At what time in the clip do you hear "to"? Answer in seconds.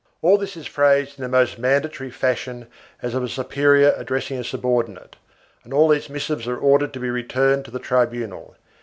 6.93-6.99, 7.65-7.69